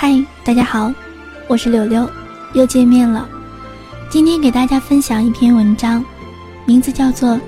[0.00, 0.94] 嗨，大家好，
[1.48, 2.08] 我是柳柳，
[2.54, 3.28] 又见面了。
[4.08, 6.04] 今天给大家分享一篇文章，
[6.64, 7.30] 名字叫做《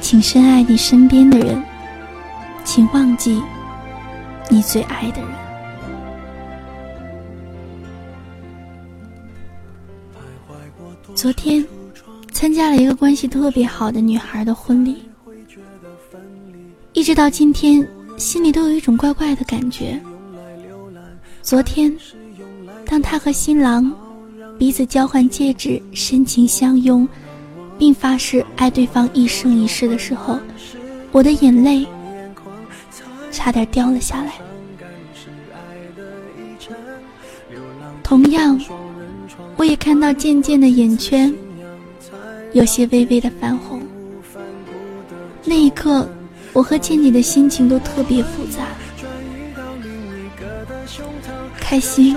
[0.00, 1.62] 请深爱你身边的人，
[2.64, 3.42] 请忘记
[4.48, 5.30] 你最爱的人》。
[11.14, 11.62] 昨天
[12.32, 15.02] 参加了一个关系特别好的女孩的婚礼，
[16.94, 17.86] 一直到今天，
[18.16, 20.00] 心里都有一种怪怪的感觉。
[21.42, 21.94] 昨天，
[22.86, 23.92] 当他和新郎
[24.58, 27.08] 彼此交换戒指、深情相拥，
[27.78, 30.38] 并发誓爱对方一生一世的时候，
[31.10, 31.86] 我的眼泪
[33.32, 34.34] 差点掉了下来。
[38.02, 38.60] 同样，
[39.56, 41.34] 我也看到渐渐的眼圈
[42.52, 43.80] 有些微微的泛红。
[45.44, 46.06] 那一刻，
[46.52, 48.66] 我和倩倩的心情都特别复杂。
[51.70, 52.16] 开心、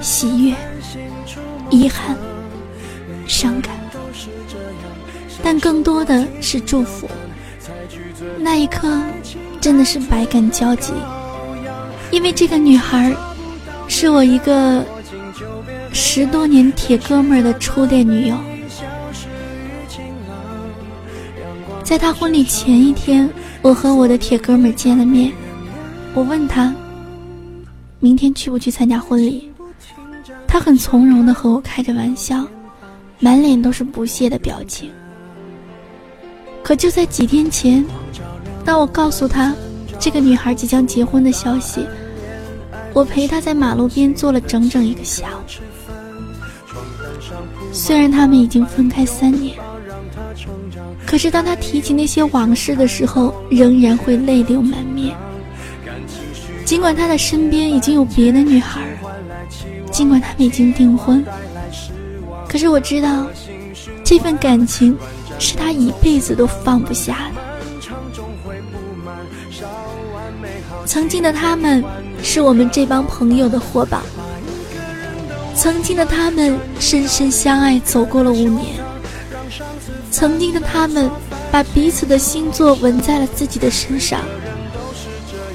[0.00, 0.54] 喜悦、
[1.70, 2.16] 遗憾、
[3.26, 3.74] 伤感，
[5.42, 7.10] 但更多的是祝福。
[8.38, 8.96] 那一刻，
[9.60, 10.92] 真的是百感交集，
[12.12, 13.12] 因为这个女孩
[13.88, 14.86] 是我一个
[15.92, 18.36] 十多年铁哥们儿的初恋女友。
[21.82, 23.28] 在他婚礼前一天，
[23.62, 25.32] 我和我的铁哥们儿见了面，
[26.14, 26.72] 我问他。
[28.00, 29.50] 明天去不去参加婚礼？
[30.46, 32.46] 他很从容的和我开着玩笑，
[33.18, 34.90] 满脸都是不屑的表情。
[36.62, 37.84] 可就在几天前，
[38.64, 39.54] 当我告诉他
[39.98, 41.84] 这个女孩即将结婚的消息，
[42.92, 45.42] 我陪他在马路边坐了整整一个下午。
[47.72, 49.56] 虽然他们已经分开三年，
[51.04, 55.16] 可是当他提起那些往事的时候，仍然会泪流满面。
[56.68, 58.82] 尽管他的身边已经有别的女孩，
[59.90, 61.24] 尽管他们已经订婚，
[62.46, 63.26] 可是我知道，
[64.04, 64.94] 这份感情
[65.38, 67.40] 是他一辈子都放不下的。
[70.84, 71.82] 曾经的他们
[72.22, 74.02] 是我们这帮朋友的活宝，
[75.54, 78.76] 曾经的他们深深相爱走过了五年，
[80.10, 81.10] 曾经的他们
[81.50, 84.20] 把彼此的星座纹在了自己的身上。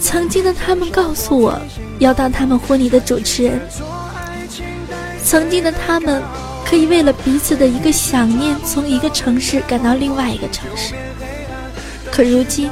[0.04, 1.58] 曾经的他们告诉我，
[1.98, 3.60] 要当他们婚礼的主持人。
[5.24, 6.22] 曾经的他们，
[6.66, 10.94] 可以为了彼此的一个想念，从一个城市赶到另外一个城市。
[12.12, 12.70] 可如今，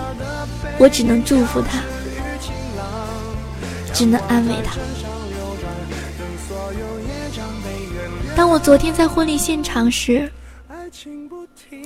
[0.77, 1.79] 我只能祝福他，
[3.93, 4.75] 只能安慰他。
[8.35, 10.29] 当我昨天在婚礼现场时，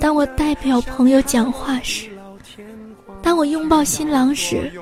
[0.02, 2.10] 当我代表朋友讲话时，
[3.22, 4.74] 当我拥抱新郎时。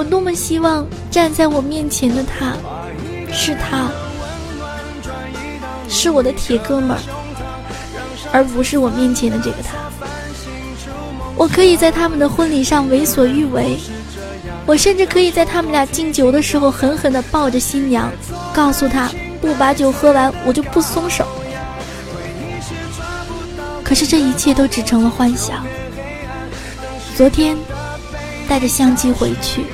[0.00, 2.56] 我多么希望站在我面前的他，
[3.30, 3.90] 是他，
[5.90, 7.00] 是我的铁哥们儿，
[8.32, 9.76] 而不是我面前的这个他。
[11.36, 13.78] 我可以在他们的婚礼上为所欲为，
[14.64, 18.10] 我甚至可以在他们俩敬酒的时候狠狠地抱着新娘，
[18.54, 21.26] 告诉他不把酒喝完我就不松手。
[23.84, 25.62] 可是这一切都只成了幻想。
[27.14, 27.54] 昨天
[28.48, 29.66] 带着相机回去。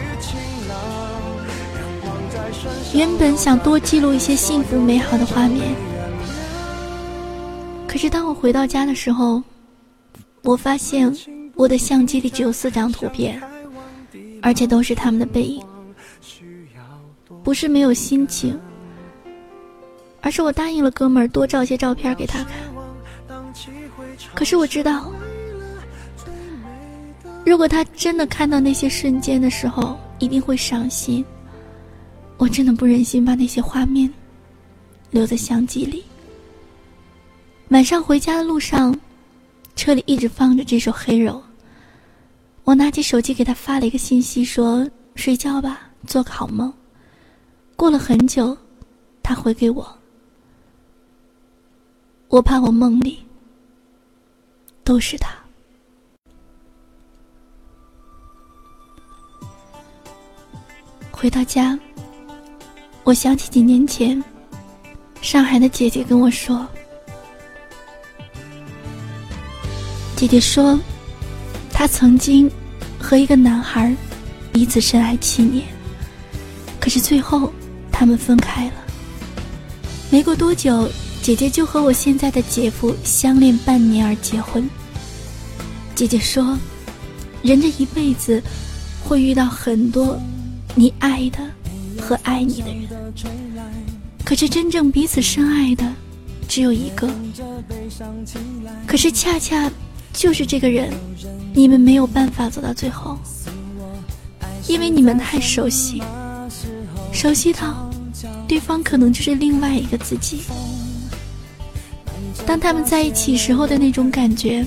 [2.97, 5.63] 原本想多记录一些幸福美好的画面，
[7.87, 9.43] 可是当我回到家的时候，
[10.43, 11.15] 我发现
[11.55, 13.39] 我的相机里只有四张图片，
[14.41, 15.63] 而且都是他们的背影。
[17.45, 18.59] 不是没有心情，
[20.23, 22.53] 而是我答应了哥们儿多照些照片给他看。
[24.35, 25.13] 可是我知道，
[27.45, 31.23] 如果他真的看到那些瞬间的时候，一定会伤心。
[32.39, 34.13] 我真的不忍心把那些画面
[35.11, 36.05] 留在相机里。
[37.71, 38.95] 晚上回家的路上，
[39.75, 41.33] 车里一直放着这首《黑柔》。
[42.65, 46.73] 我拿起手机给他发了一个信息，说：“睡觉吧，做个好梦。”
[47.75, 48.57] 过了很久，
[49.23, 49.99] 他回给我
[52.29, 53.25] ：“我怕我梦里
[54.85, 55.31] 都是他。”
[61.11, 61.79] 回到家。
[63.07, 64.21] 我想起几年前，
[65.23, 66.67] 上海的姐姐跟我说
[70.17, 70.77] ：“姐姐说，
[71.73, 72.51] 她曾经
[72.99, 73.95] 和一个男孩
[74.53, 75.65] 彼此深爱七年，
[76.81, 77.53] 可是最后
[77.93, 78.73] 他们分开了。
[80.11, 80.89] 没过多久，
[81.23, 84.69] 姐姐就和我现在的姐夫相恋半年而结婚。
[85.95, 86.59] 姐姐说，
[87.41, 88.43] 人这一辈子
[89.05, 90.19] 会遇到很多
[90.75, 91.39] 你爱的。”
[92.07, 92.87] 和爱你的人。
[94.25, 95.85] 可是真正彼此深爱的
[96.47, 97.11] 只有一个。
[98.87, 99.69] 可是恰恰
[100.13, 100.93] 就是这个人，
[101.53, 103.19] 你们没有办法走到最后，
[104.69, 106.01] 因为你们太熟悉，
[107.13, 107.91] 熟悉到
[108.47, 110.43] 对方可能就是另外一个自己。
[112.47, 114.65] 当他们在一起时候的那种感觉，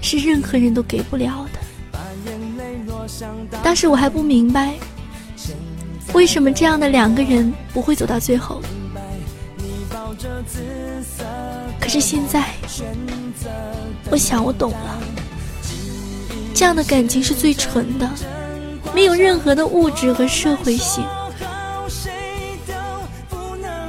[0.00, 1.60] 是任何人都给不了的。
[3.62, 4.74] 当时我还不明白，
[6.12, 8.60] 为什么这样的两个人不会走到最后。
[11.80, 12.54] 可是现在，
[14.10, 15.02] 我想我懂了，
[16.54, 18.08] 这样的感情是最纯的，
[18.94, 21.04] 没有任何的物质和社会性。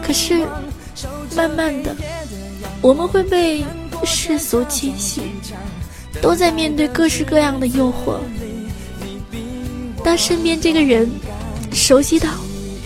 [0.01, 0.47] 可是，
[1.35, 1.95] 慢慢的。
[2.81, 3.63] 我们会被
[4.03, 5.21] 世俗侵袭，
[6.21, 8.17] 都在面对各式各样的诱惑。
[10.03, 11.09] 当身边这个人
[11.73, 12.29] 熟悉到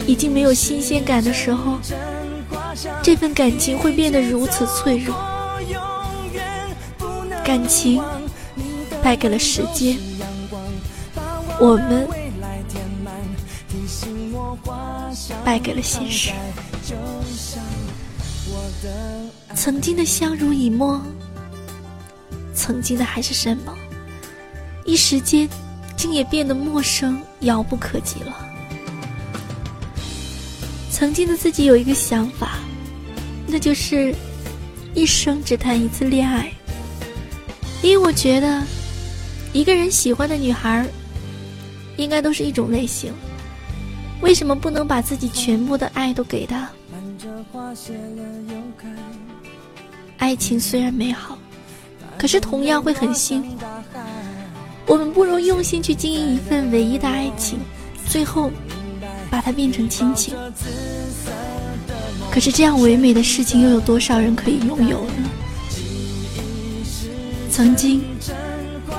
[0.07, 1.77] 已经没有新鲜感的时候，
[3.03, 5.15] 这份感情会变得如此脆弱。
[7.43, 8.01] 感情
[9.01, 9.97] 败给了时间，
[11.59, 12.07] 我们
[15.43, 16.31] 败给了现实。
[19.55, 21.01] 曾经的相濡以沫，
[22.53, 23.73] 曾经的还是什么？
[24.85, 25.47] 一时间，
[25.95, 28.35] 竟也变得陌生、遥不可及了。
[30.97, 32.57] 曾经的自己有一个想法，
[33.45, 34.11] 那就是
[34.95, 36.51] 一生只谈一次恋爱，
[37.83, 38.63] 因为我觉得，
[39.53, 40.83] 一个人喜欢的女孩，
[41.97, 43.13] 应该都是一种类型。
[44.21, 46.67] 为什么不能把自己全部的爱都给她？
[50.17, 51.37] 爱情虽然美好，
[52.17, 53.55] 可是同样会很辛苦。
[54.87, 57.59] 我们不如用心去经营一份唯一的爱情，
[58.07, 58.49] 最后
[59.29, 60.33] 把它变成亲情。
[62.31, 65.29] 可是这样唯美的事情，又有多少人可以拥有呢？
[67.51, 68.03] 曾经，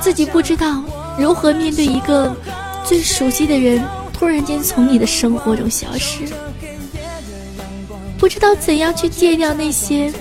[0.01, 0.83] 自己不知道
[1.19, 2.35] 如何面对一个
[2.85, 3.83] 最熟悉的人
[4.13, 6.25] 突然间从你的生活中消失，
[8.19, 10.13] 不知道怎样去戒掉那些。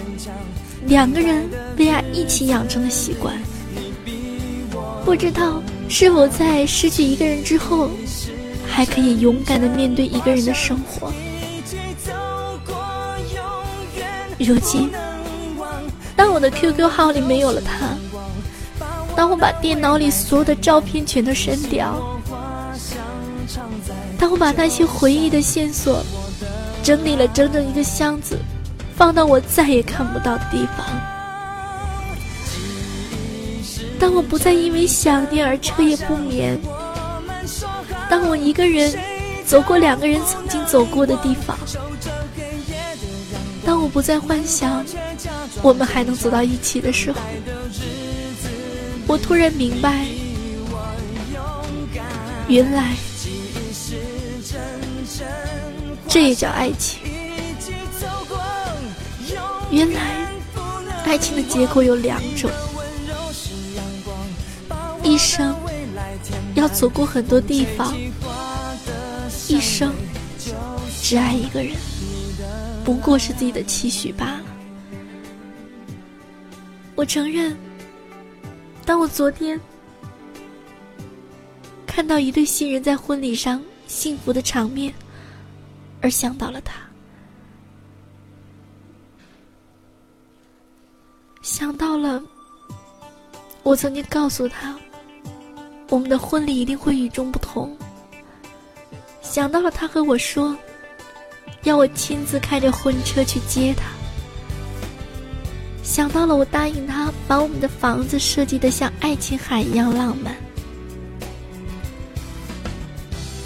[0.86, 1.44] 两个人
[1.78, 3.36] 为爱一起养成的习惯，
[5.04, 7.90] 不知道是否在失去一个人之后，
[8.78, 11.12] 还可以勇敢的面对一个人的生活。
[14.38, 14.92] 如今，
[16.16, 17.98] 当我的 QQ 号里没有了他，
[19.16, 22.20] 当我把电脑里所有的照片全都删掉，
[24.20, 26.04] 当我把那些回忆的线索
[26.84, 28.38] 整理了整整一个箱子。
[28.96, 30.86] 放到我再也看不到的地方。
[34.00, 36.60] 当我不再因为想念而彻夜不眠，
[38.10, 38.98] 当我一个人
[39.46, 41.58] 走过两个人曾经走过的地方，
[43.66, 44.84] 当我不再幻想
[45.62, 47.20] 我们还能走到一起的时候，
[49.08, 50.06] 我突然明白，
[52.48, 52.94] 原来
[56.08, 57.02] 这也叫爱情。
[59.70, 60.02] 原来，
[61.04, 62.50] 爱情的结果有两种：
[65.04, 65.54] 一生
[66.58, 67.96] 要走过很多地方，
[69.48, 69.94] 一生
[71.00, 71.76] 只爱一个人，
[72.84, 74.42] 不过是自己的期许罢了。
[76.96, 77.56] 我承认，
[78.88, 79.60] 当我昨天
[81.86, 84.92] 看到一对新人在婚礼上幸福的场面，
[86.02, 86.74] 而想到了他。
[91.44, 92.20] 想到了，
[93.62, 94.76] 我曾经告诉他，
[95.90, 97.76] 我们的婚礼一定会与众不同。
[99.22, 100.56] 想到了他和我说，
[101.64, 103.86] 要我亲自开着婚车去接他。
[105.84, 110.36] 想到了我答应他把我们的房子设计的像爱琴海一样浪漫。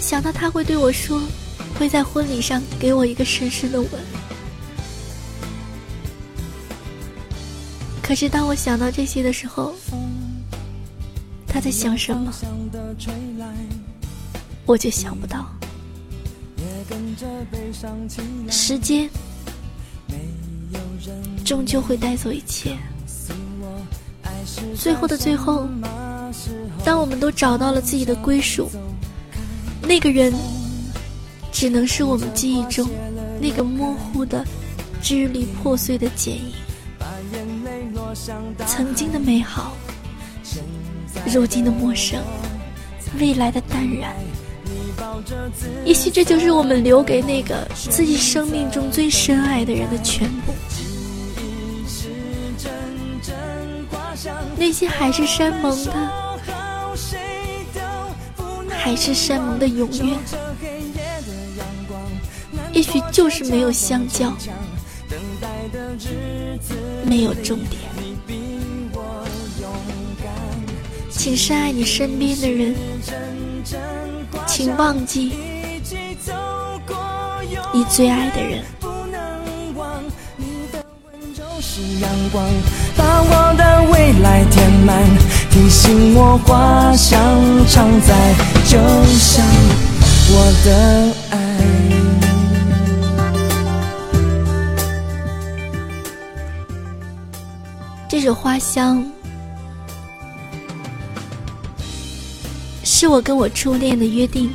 [0.00, 1.22] 想到他会对我说，
[1.78, 3.90] 会在婚礼上给我一个深深的吻。
[8.02, 9.74] 可是当我想到这些的时候，
[11.52, 12.32] 他在想什么，
[14.64, 15.44] 我就想不到。
[18.48, 19.08] 时间
[21.44, 22.76] 终究会带走一切。
[24.74, 25.68] 最后的最后，
[26.84, 28.70] 当我们都找到了自己的归属，
[29.82, 30.32] 那个人
[31.52, 32.88] 只能是我们记忆中
[33.38, 34.42] 那个模糊的、
[35.02, 36.54] 支离破碎的剪影。
[38.66, 39.76] 曾经的美好，
[41.30, 42.22] 如今的陌生，
[43.18, 44.14] 未来的淡然，
[45.84, 50.52] 也许这就是我们留给那个自己生命中最深爱的人的全部。
[54.56, 55.92] 那些海誓山盟的，
[58.70, 60.18] 海誓山盟的永远，
[62.72, 64.32] 也许就是没有相交，
[67.04, 67.81] 没有终点。
[71.22, 72.74] 请深爱你身边的人，
[74.44, 75.34] 请忘记
[77.72, 78.64] 你最爱的人。
[82.96, 85.00] 把我的未来填满，
[85.48, 87.20] 提醒我花香
[87.68, 88.76] 常在，就
[89.14, 89.46] 像
[90.28, 91.38] 我的爱。
[98.08, 98.98] 这首《花香》
[103.02, 104.48] 是我跟我初恋的约定。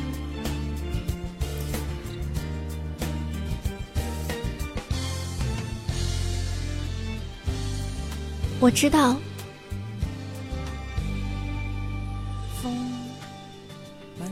[8.58, 9.14] 我知道，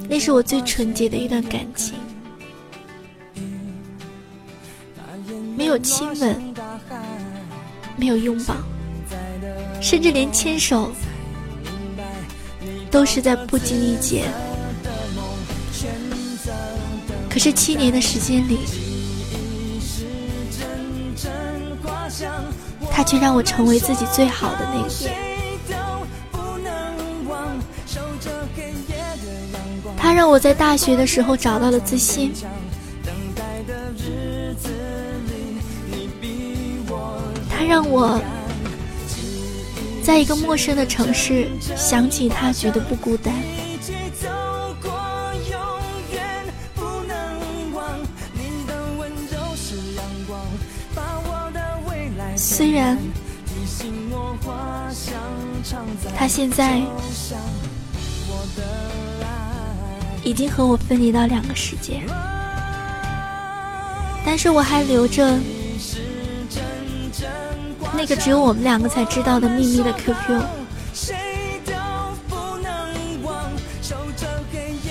[0.09, 1.93] 那是我最纯洁的一段感情，
[5.59, 6.55] 没有亲吻，
[7.99, 8.57] 没有拥抱，
[9.83, 10.91] 甚至连牵手，
[12.91, 14.25] 都是在不经意间。
[17.29, 18.87] 可是七年的时间里。
[22.91, 25.15] 他却让我成为自己最好的那一面。
[29.99, 32.33] 他让我在大学的时候找到了自信。
[37.51, 38.19] 他让我
[40.07, 43.35] 在一个陌生的城市想起他，觉得不孤单。
[52.37, 52.97] 虽然
[56.17, 56.81] 他现在
[60.23, 62.01] 已经和我分离到两个世界，
[64.25, 65.37] 但是我还留着
[67.97, 70.43] 那个只有我们两个才知道的秘密的 QQ。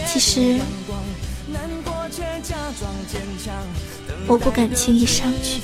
[0.07, 0.59] 其实
[4.27, 5.61] 我不敢轻易上去。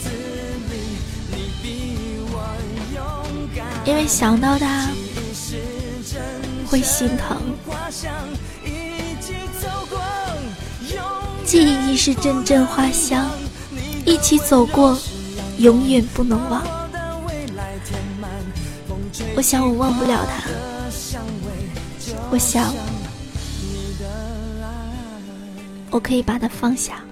[3.83, 4.89] 因为想到他
[6.67, 7.41] 会心疼，
[11.43, 13.27] 记忆是阵阵花香，
[14.05, 14.95] 一起走过，
[15.57, 16.80] 永远不能忘。
[19.35, 20.49] 我想我忘不了他，
[22.29, 22.73] 我想
[25.89, 27.03] 我可以把他放下，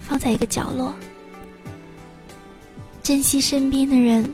[0.00, 0.94] 放在一个角落，
[3.02, 4.30] 珍惜身边的人。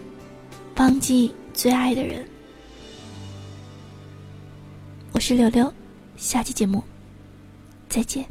[0.77, 2.25] 忘记最爱的人。
[5.11, 5.73] 我是柳柳，
[6.17, 6.81] 下期节目
[7.89, 8.25] 再见。